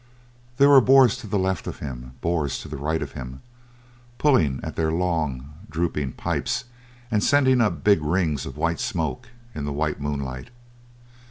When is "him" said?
1.77-2.13, 3.11-3.43